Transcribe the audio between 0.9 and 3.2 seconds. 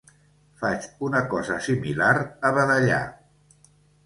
una cosa similar a vedellar.